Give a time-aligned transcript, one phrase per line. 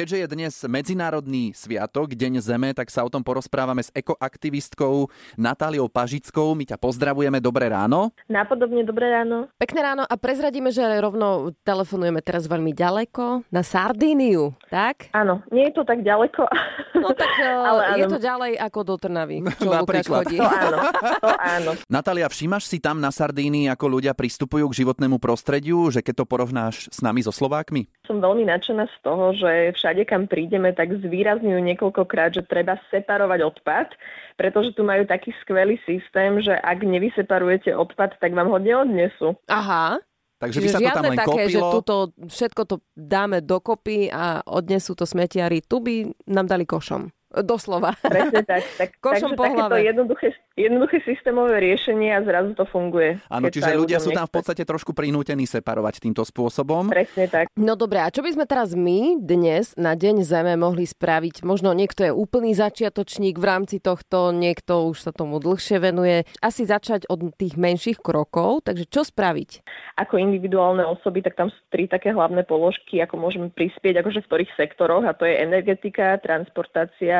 [0.00, 5.92] keďže je dnes Medzinárodný sviatok, Deň Zeme, tak sa o tom porozprávame s ekoaktivistkou Natáliou
[5.92, 6.56] Pažickou.
[6.56, 8.08] My ťa pozdravujeme, dobré ráno.
[8.24, 9.52] Napodobne dobré ráno.
[9.60, 15.12] Pekné ráno a prezradíme, že rovno telefonujeme teraz veľmi ďaleko na Sardíniu, tak?
[15.12, 16.48] Áno, nie je to tak ďaleko.
[16.96, 17.28] No tak
[17.68, 20.40] ale je to ďalej ako do Trnavy, čo Lukáš chodí.
[20.40, 20.78] To áno,
[21.20, 21.70] to áno.
[22.00, 26.28] Natália, všímaš si tam na Sardínii, ako ľudia pristupujú k životnému prostrediu, že keď to
[26.28, 27.84] porovnáš s nami so Slovákmi?
[28.08, 33.42] Som veľmi nadšená z toho, že všade, kam prídeme, tak zvýrazňujú niekoľkokrát, že treba separovať
[33.42, 33.90] odpad,
[34.38, 39.34] pretože tu majú taký skvelý systém, že ak nevyseparujete odpad, tak vám ho neodnesú.
[39.50, 39.98] Aha.
[40.38, 41.72] Takže by Čiže sa to tam len také, že kopilo.
[41.74, 41.94] tuto
[42.30, 45.60] všetko to dáme dokopy a odnesú to smetiari.
[45.60, 45.94] Tu by
[46.30, 47.10] nám dali košom.
[47.30, 47.94] Doslova.
[48.02, 48.66] Presne tak.
[48.74, 49.86] tak Košom takže po takéto hlave.
[49.86, 53.22] jednoduché, jednoduché systémové riešenie a zrazu to funguje.
[53.30, 56.90] Áno, čiže ľudia sú tam v podstate trošku prinútení separovať týmto spôsobom.
[56.90, 57.46] Presne tak.
[57.54, 61.46] No dobré, a čo by sme teraz my dnes na Deň Zeme mohli spraviť?
[61.46, 66.26] Možno niekto je úplný začiatočník v rámci tohto, niekto už sa tomu dlhšie venuje.
[66.42, 69.62] Asi začať od tých menších krokov, takže čo spraviť?
[70.02, 74.28] Ako individuálne osoby, tak tam sú tri také hlavné položky, ako môžeme prispieť, akože v
[74.28, 77.19] ktorých sektoroch, a to je energetika, transportácia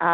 [0.00, 0.12] a,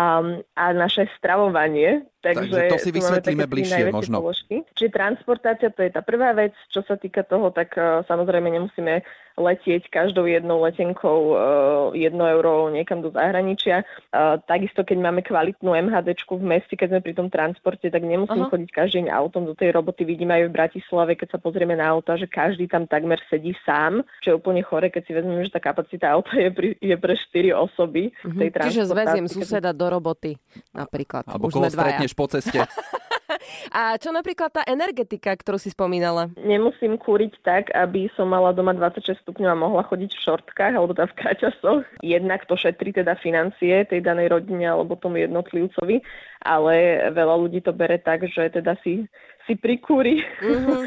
[0.54, 2.06] a naše stravovanie.
[2.20, 4.22] Takže to si vysvetlíme bližšie možno.
[4.22, 4.66] Položky.
[4.74, 9.02] Čiže transportácia to je tá prvá vec, čo sa týka toho, tak uh, samozrejme nemusíme
[9.36, 11.36] letieť každou jednou letenkou uh,
[11.92, 13.84] jedno euro niekam do zahraničia.
[14.08, 18.48] Uh, takisto, keď máme kvalitnú MHDčku v meste, keď sme pri tom transporte, tak nemusíme
[18.48, 18.50] Aha.
[18.50, 20.02] chodiť každý deň autom do tej roboty.
[20.02, 24.00] Vidíme aj v Bratislave, keď sa pozrieme na auta, že každý tam takmer sedí sám,
[24.24, 27.14] čo je úplne chore, keď si vezmeme, že tá kapacita auta je, pri, je pre
[27.14, 28.64] 4 osoby v tej Mhm.
[28.66, 29.36] Čiže transportácii.
[29.36, 30.32] suseda do roboty
[30.72, 31.28] napríklad.
[31.28, 32.56] Alebo koho stretneš po ceste.
[33.70, 36.30] A čo napríklad tá energetika, ktorú si spomínala?
[36.38, 40.92] Nemusím kúriť tak, aby som mala doma 26 stupňov a mohla chodiť v šortkách alebo
[40.94, 41.82] teda v kraťasoch.
[42.02, 46.02] Jednak to šetrí teda financie tej danej rodine alebo tomu jednotlivcovi,
[46.46, 46.74] ale
[47.10, 49.06] veľa ľudí to bere tak, že teda si,
[49.46, 50.20] si prikúri.
[50.42, 50.78] Mhm.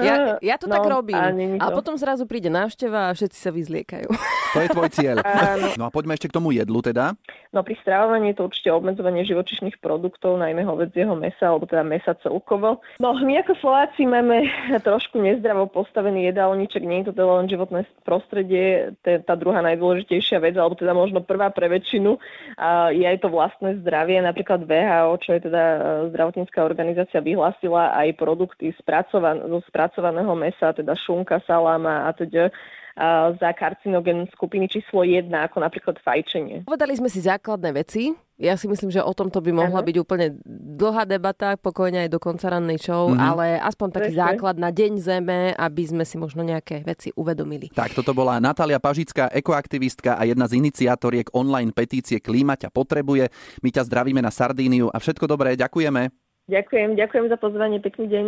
[0.00, 0.14] Ja,
[0.54, 1.18] ja to No, tak robím.
[1.60, 4.08] a potom zrazu príde návšteva a všetci sa vyzliekajú.
[4.54, 5.16] To je tvoj cieľ.
[5.26, 5.74] Áno.
[5.76, 7.18] No a poďme ešte k tomu jedlu teda.
[7.54, 12.18] No pri stravovaní je to určite obmedzovanie živočišných produktov, najmä hovedzieho mesa, alebo teda mesa
[12.18, 12.82] celkovo.
[12.98, 14.42] No my ako Slováci máme
[14.88, 19.62] trošku nezdravo postavený jedálniček, nie je to teda len životné prostredie, to je tá druhá
[19.62, 22.18] najdôležitejšia vec, alebo teda možno prvá pre väčšinu,
[22.58, 24.18] a je aj to vlastné zdravie.
[24.18, 25.78] Napríklad VHO, čo je teda e,
[26.10, 32.52] zdravotnícká organizácia, vyhlásila aj produkty spracovan- zo spracovaného mesa, teda šunka, saláma a teda
[33.42, 36.62] za karcinogen skupiny číslo 1, ako napríklad fajčenie.
[36.62, 38.14] Povedali sme si základné veci.
[38.38, 39.86] Ja si myslím, že o tomto by mohla Áno.
[39.86, 40.38] byť úplne
[40.78, 43.18] dlhá debata, pokojne aj do konca rannej show, Mhm.
[43.18, 44.22] ale aspoň taký Presne.
[44.26, 47.70] základ na Deň Zeme, aby sme si možno nejaké veci uvedomili.
[47.74, 53.26] Tak, toto bola Natália Pažická, ekoaktivistka a jedna z iniciátoriek online petície Klíma ťa potrebuje.
[53.58, 56.14] My ťa zdravíme na Sardíniu a všetko dobré, ďakujeme.
[56.44, 58.26] Ďakujem, ďakujem za pozvanie, pekný deň.